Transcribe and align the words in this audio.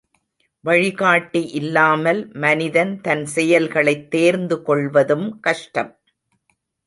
வழிகாட்டி 0.63 1.47
இல்லாமல் 1.51 2.29
மனிதன் 2.33 3.01
தன் 3.01 3.25
செயல்களைத் 3.25 4.11
தேர்ந்து 4.11 4.61
கொள்வதும் 4.61 5.39
கஷ்டம். 5.39 5.99